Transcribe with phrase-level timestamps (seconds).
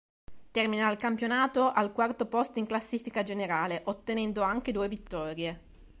[0.49, 5.61] Termina il campionato al quarto posto in classifica generale, ottenendo anche due vittorie.